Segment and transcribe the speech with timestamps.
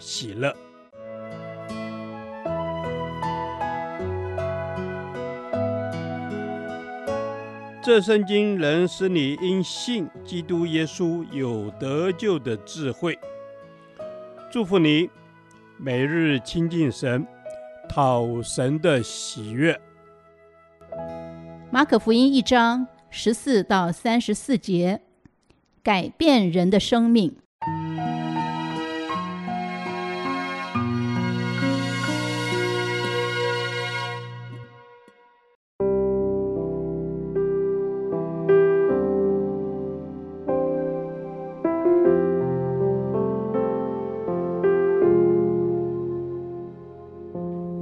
[0.00, 0.52] 喜乐。
[7.82, 13.18] 这圣经能使你因信基督耶稣有得救的智慧。
[14.50, 15.08] 祝福你，
[15.78, 17.26] 每日亲近神，
[17.88, 19.80] 讨神的喜悦。
[21.70, 25.00] 马可福音一章十四到三十四节，
[25.82, 27.36] 改变人的生命。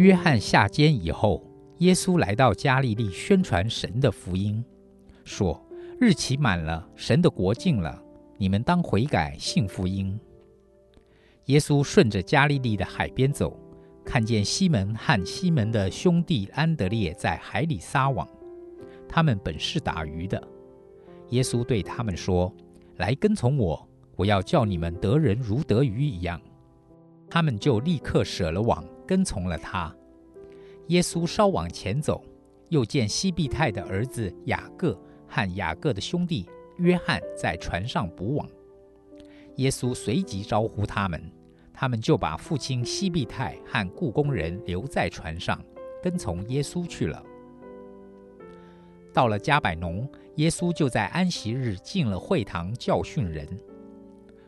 [0.09, 1.45] 约翰下监以后，
[1.81, 4.65] 耶稣来到加利利宣传神的福音，
[5.23, 5.63] 说
[6.01, 8.03] ：“日期满了，神的国近了，
[8.39, 10.19] 你们当悔改，信福音。”
[11.45, 13.55] 耶稣顺着加利利的海边走，
[14.03, 18.27] 看见西门和西门的兄弟安德烈在海里撒网，
[19.07, 20.43] 他们本是打鱼的。
[21.29, 22.51] 耶稣对他们说
[22.97, 23.87] ：“来跟从我，
[24.17, 26.41] 我要叫你们得人如得鱼一样。”
[27.29, 28.83] 他们就立刻舍了网。
[29.09, 29.91] 跟从了他。
[30.89, 32.25] 耶稣稍往前走，
[32.71, 38.49] 又见西庇太的儿子雅各和雅各的兄弟约翰在船上捕网。
[39.57, 41.23] 耶稣随即招呼他们，
[41.75, 45.63] 他们就把父亲西庇太和雇工人留在船上，
[46.03, 47.23] 跟从耶稣去了。
[49.13, 53.47] 到了加百农，耶稣就在安息日进了会堂教训人。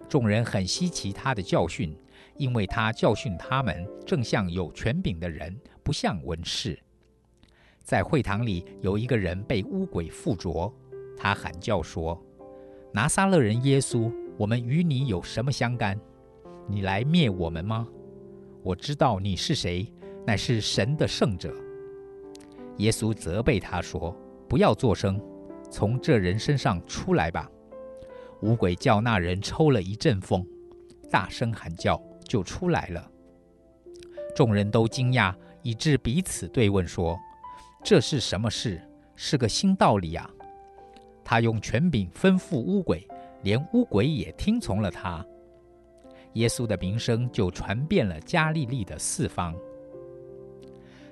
[0.09, 1.95] 众人很稀奇他的教训。
[2.37, 6.79] 因为他教训他们，正像有权柄的人，不像文士。
[7.83, 10.73] 在会堂里有一个人被污鬼附着，
[11.17, 12.21] 他喊叫说
[12.95, 15.99] ：“拿撒勒人耶稣，我们与你有什么相干？
[16.69, 17.89] 你来灭我们吗？
[18.63, 19.93] 我知道你是谁，
[20.27, 21.55] 乃是神的圣者。”
[22.79, 24.17] 耶稣责备他说
[24.49, 25.21] ：“不要作声，
[25.71, 27.51] 从这人身上出来吧。”
[28.43, 30.47] 污鬼叫那人抽了一阵风，
[31.11, 32.01] 大声喊叫。
[32.31, 33.11] 就出来了，
[34.37, 37.19] 众人都惊讶，以致彼此对问说
[37.85, 38.81] ：“这是什么事？
[39.17, 40.29] 是个新道理啊！”
[41.25, 43.07] 他用权柄吩咐乌鬼，
[43.43, 45.25] 连乌鬼也听从了他。
[46.35, 49.55] 耶稣的名声就传遍了加利利的四方。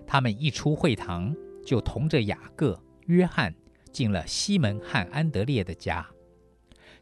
[0.07, 1.35] 他们一出会堂，
[1.67, 3.55] 就同着雅各、约翰
[3.93, 6.07] 进了西门和安德烈的家。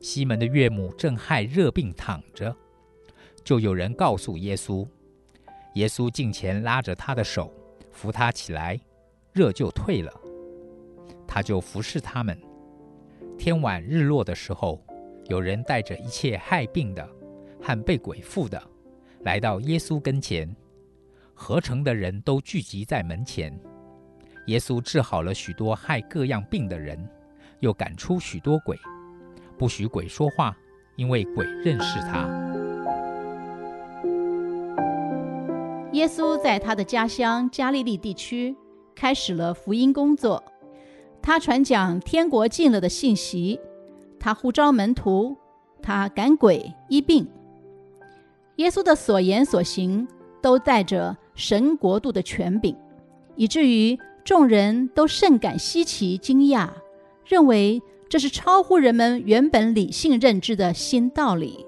[0.00, 2.54] 西门的岳母正害热病躺着。
[3.44, 4.86] 就有人告诉耶稣，
[5.76, 7.52] 耶稣近前拉着他的手，
[7.92, 8.80] 扶他起来，
[9.34, 10.10] 热就退了。
[11.28, 12.38] 他就服侍他们。
[13.36, 14.82] 天晚日落的时候，
[15.26, 17.06] 有人带着一切害病的
[17.60, 18.62] 和被鬼附的，
[19.20, 20.56] 来到耶稣跟前，
[21.34, 23.52] 合城的人都聚集在门前。
[24.46, 26.98] 耶稣治好了许多害各样病的人，
[27.60, 28.78] 又赶出许多鬼，
[29.58, 30.56] 不许鬼说话，
[30.96, 32.45] 因为鬼认识他。
[35.96, 38.54] 耶稣在他的家乡加利利地区
[38.94, 40.44] 开始了福音工作，
[41.22, 43.58] 他传讲天国近了的信息，
[44.20, 45.34] 他呼召门徒，
[45.80, 47.26] 他赶鬼医病。
[48.56, 50.06] 耶稣的所言所行
[50.42, 52.76] 都带着神国度的权柄，
[53.34, 56.68] 以至于众人都甚感稀奇惊讶，
[57.24, 61.64] 认为这是超乎人们原本理性认知的新道理。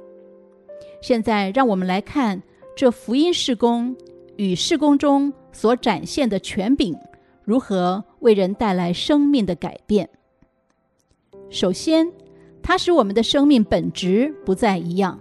[1.00, 2.42] 现在，让我们来看
[2.76, 3.96] 这福音事工。
[4.38, 6.96] 与事工中所展现的权柄，
[7.42, 10.08] 如何为人带来生命的改变？
[11.50, 12.12] 首先，
[12.62, 15.18] 它使我们的生命本质不再一样。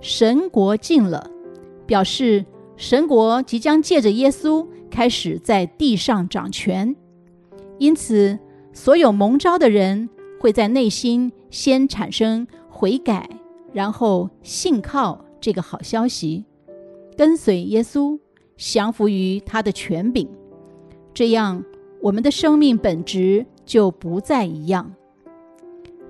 [0.00, 1.30] 神国近了，
[1.86, 2.46] 表示
[2.78, 6.96] 神国即将借着耶稣开始在地上掌权。
[7.78, 8.38] 因此，
[8.72, 10.08] 所有蒙召的人
[10.40, 13.28] 会在内心先产生悔改，
[13.74, 16.46] 然后信靠这个好消息。
[17.16, 18.18] 跟随耶稣，
[18.56, 20.28] 降服于他的权柄，
[21.12, 21.64] 这样
[22.00, 24.92] 我们的生命本质就不再一样。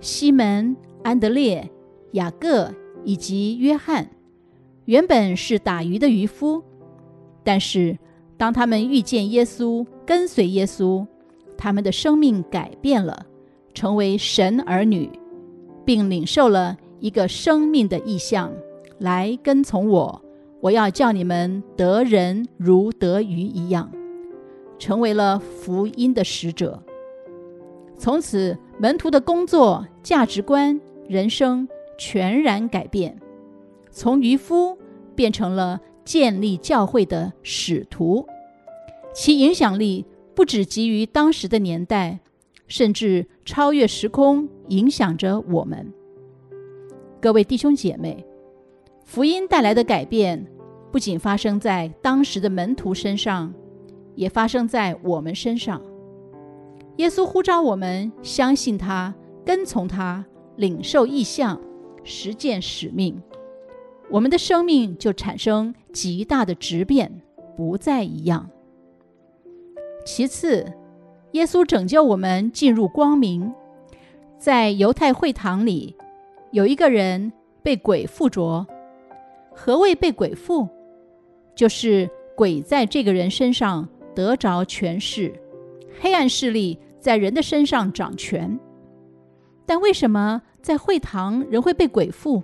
[0.01, 1.71] 西门、安德烈、
[2.13, 2.73] 雅各
[3.05, 4.11] 以及约翰，
[4.87, 6.63] 原本是打鱼的渔夫，
[7.43, 7.99] 但是
[8.37, 11.07] 当他们遇见耶稣，跟随耶稣，
[11.57, 13.27] 他们的生命改变了，
[13.73, 15.11] 成为神儿女，
[15.85, 18.53] 并领受了一个生命的意象，
[18.99, 20.21] 来跟从我。
[20.65, 23.93] 我要叫你们得人如得鱼一样，
[24.79, 26.83] 成为了福音的使者。
[27.99, 31.69] 从此，门徒的工作、价值观、人生
[31.99, 33.21] 全然改变。
[33.91, 34.79] 从渔夫
[35.15, 38.27] 变成了建立教会的使徒，
[39.13, 42.21] 其影响力不只基于当时的年代，
[42.67, 45.93] 甚至超越时空，影响着我们。
[47.21, 48.25] 各位弟兄姐妹，
[49.05, 50.47] 福音带来的改变
[50.95, 53.53] 不仅发生在当时的门徒身上，
[54.15, 55.83] 也发生在我们身上。
[56.99, 59.13] 耶稣呼召我们相信他，
[59.45, 60.25] 跟从他，
[60.55, 61.61] 领受异象，
[62.05, 63.21] 实践使命。
[64.09, 67.21] 我们的生命就产生极大的质变，
[67.57, 68.49] 不再一样。
[70.07, 70.65] 其次，
[71.33, 73.53] 耶稣拯救我们进入光明。
[74.39, 75.97] 在犹太会堂里，
[76.53, 77.33] 有一个人
[77.65, 78.65] 被鬼附着。
[79.53, 80.69] 何谓被鬼附？
[81.55, 85.33] 就是鬼在这个人身上得着权势，
[86.01, 88.59] 黑暗势力在人的身上掌权。
[89.67, 92.43] 但为什么在会堂人会被鬼附？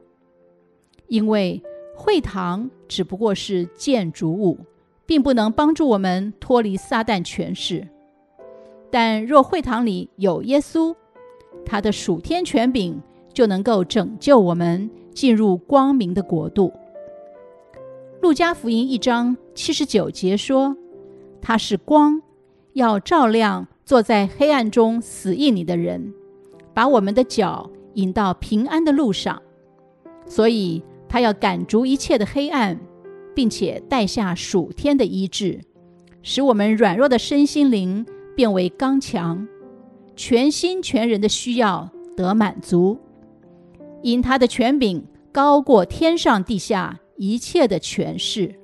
[1.08, 1.62] 因为
[1.96, 4.58] 会堂只不过是建筑物，
[5.04, 7.86] 并不能帮助我们脱离撒旦权势。
[8.90, 10.94] 但若会堂里有耶稣，
[11.64, 13.00] 他的属天权柄
[13.32, 16.72] 就能够拯救我们进入光明的国度。
[18.20, 20.76] 路加福音一章七十九节说
[21.40, 22.20] ：“他是光，
[22.75, 26.12] 要照亮坐在黑暗中死意里的人，
[26.75, 29.40] 把我们的脚引到平安的路上。”
[30.26, 30.82] 所以。
[31.12, 32.78] 他要赶逐一切的黑暗，
[33.34, 35.61] 并且带下属天的医治，
[36.22, 38.06] 使我们软弱的身心灵
[38.37, 39.49] 变为刚强，
[40.14, 42.96] 全心全人的需要得满足。
[44.05, 48.55] 因他的权柄高过天上地下一切的权势。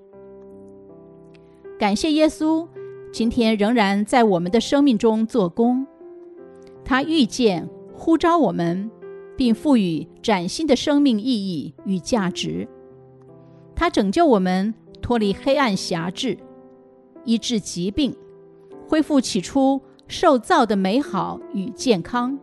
[1.78, 2.66] 感谢耶稣，
[3.12, 5.86] 今天仍然在我们的生命中做工。
[6.82, 8.90] 他遇见呼召我们。
[9.36, 12.66] 并赋予崭新的生命意义与价值。
[13.74, 14.72] 他拯救我们
[15.02, 16.38] 脱离黑暗辖制，
[17.26, 18.16] 医治疾病，
[18.88, 22.38] 恢复起初受造的美好与健康。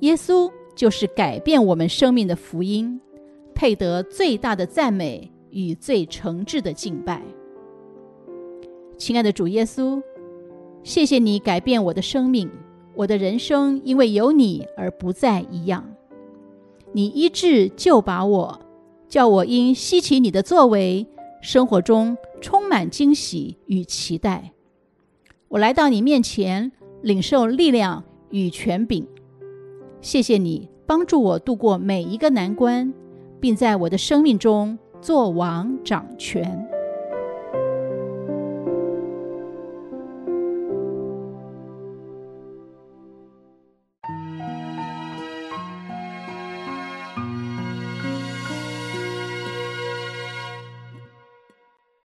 [0.00, 3.00] 耶稣就是改变我们生命的福音，
[3.58, 7.20] 配得最大的赞美与最诚挚的敬拜。
[8.96, 10.00] 亲爱的主耶稣，
[10.84, 12.48] 谢谢你改变我的生命。
[12.94, 15.84] 我的人生因为有你而不再一样，
[16.92, 18.60] 你医治救拔我，
[19.08, 21.04] 叫我因稀奇你的作为，
[21.42, 24.52] 生活中充满惊喜与期待。
[25.48, 26.70] 我来到你面前，
[27.02, 29.04] 领受力量与权柄。
[30.00, 32.94] 谢谢你帮助我度过每一个难关，
[33.40, 36.68] 并在我的生命中做王掌权。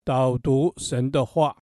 [0.08, 1.58] 导读神的话，《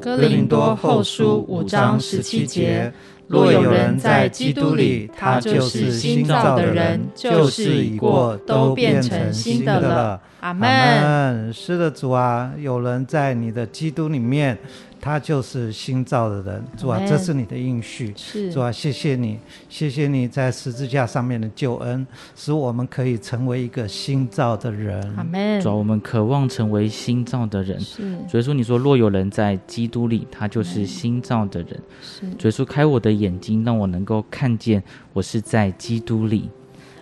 [0.00, 2.90] 哥林多后书》五章十七节：
[3.26, 10.20] 若有人在基督里，他就是新造的人，旧事已过，都变成新的了。
[10.40, 11.52] 阿门。
[11.52, 14.58] 是的，主啊，有人在你的基督里面。
[15.00, 19.38] 他就是新造的人，主啊，这是你的应许，是主啊，谢谢你，
[19.68, 25.02] 谢谢你在十字架上面的救恩，使我们可以成为一个新造的人。
[25.16, 25.60] 阿门。
[25.60, 27.80] 主啊，我们渴望成为新造的人。
[27.80, 28.18] 是。
[28.28, 31.80] 所以说，你说若有人在基督里，他就是新造的人。
[32.02, 32.26] 是。
[32.38, 34.82] 所以说，开我的眼睛，让我能够看见
[35.14, 36.50] 我是在基督里。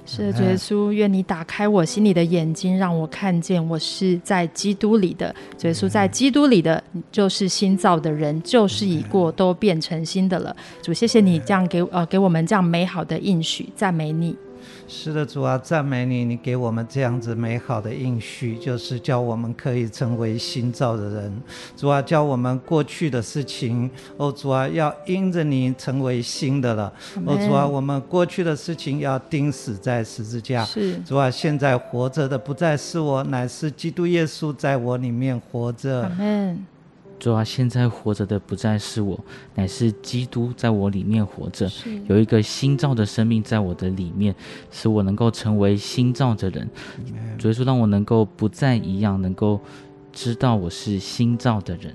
[0.09, 5.35] 是的，耶稣，愿你打开我心里的眼睛，让我看见我是在基督里的。
[5.63, 10.57] 耶稣，在基督里的，就是新造的人，旧事已过，都变成新的了。
[10.83, 14.35] 主，谢谢你这样给呃给我们这样美好的应许，赞美你。
[14.87, 16.25] 是的，主啊，赞美你！
[16.25, 21.43] 你给我们这样子美好的应许，就是叫我们可以成为新造的人。
[21.77, 26.93] 主啊，叫我们过去的事情，哦，主啊，要因着你成为新的了。
[27.27, 30.65] 哦，主啊，我们过去的事情要钉死在十字架。
[30.65, 30.97] 是。
[31.01, 36.11] 主啊，现在活着的不再是我，乃是基督耶稣在我里面活着。
[37.19, 39.19] 主啊，现在活着的不再是我，
[39.55, 41.69] 乃是基督在我里面活着，
[42.09, 44.35] 有一个新造的生命在我的里面，
[44.71, 46.69] 使我能够成为新造的人。
[47.37, 49.61] 主耶稣，让我能够不再一样，能够
[50.13, 51.93] 知道我是新造的人。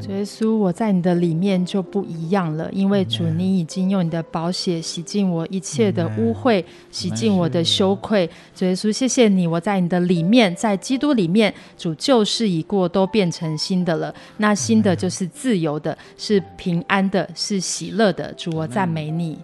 [0.00, 8.28] 主耶稣，我在你的里面就不一样了，因为主，你已经用你的宝血洗净我一切的污秽，洗净我的羞愧。
[8.54, 14.14] 主耶稣，谢谢你，我在你的里面，在基督里面，主旧事已过，都变成新的了。
[14.36, 18.30] 那新的就是自由的，是平安的，是喜乐的。
[18.34, 19.38] 主，我赞美你。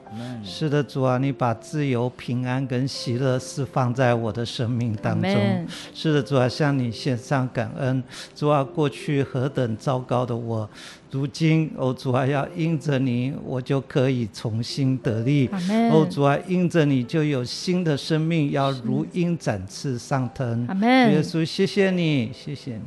[0.44, 5.66] 是的，主啊，你把自由、平安跟喜乐释放在我的生命当中。
[5.94, 8.02] 是的，主啊，向你献上感恩。
[8.34, 10.49] 主啊，过去何等糟糕的我。
[10.50, 10.68] 我
[11.12, 15.48] 如今，哦主啊，要因着你，我就可以重新得力。
[15.92, 20.66] 哦主啊，因着你就有新的生命，要如鹰展翅上腾。
[20.66, 22.82] 主耶稣，谢谢你，谢谢你。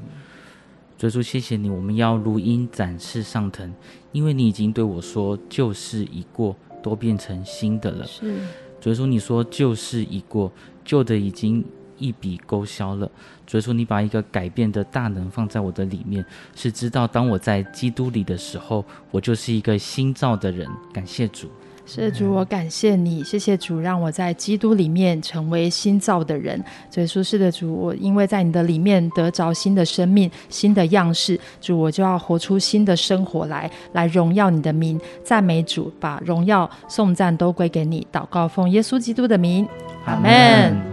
[0.97, 3.73] 主耶稣，谢谢你，我们要如鹰展翅上腾，
[4.11, 8.05] 因为你已经对我说，旧事已过，都变成新的了。
[8.05, 8.35] 是。
[8.81, 10.51] 主耶稣，你说旧事已过，
[10.83, 11.63] 旧的已经。
[12.03, 13.09] 一笔勾销了，
[13.47, 20.67] 所以说你把一个改变的大能放在我的里面，是知道当我在基督里的时候，我就是一个新造的人。
[20.91, 21.47] 感谢主，
[21.85, 26.61] 是主，我感谢你，谢谢主，让我在基督里面成为新造的人。
[26.89, 38.05] 所以说，是的，主，我因为在你的里面得着新的生命、新的样式，主，我就要活出新的生活来，来荣耀你的名，赞美主，把荣耀、颂赞都归给你。
[38.11, 39.67] 祷告奉耶稣基督的名，
[40.05, 40.92] 阿门。